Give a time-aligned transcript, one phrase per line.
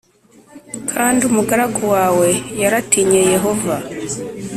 [0.93, 2.29] kandi umugaragu wawe
[2.61, 3.75] yaratinye Yehova